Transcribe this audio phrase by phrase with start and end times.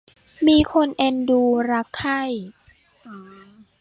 [0.47, 1.41] มีคนเอ็นดู
[1.71, 2.21] รักใคร่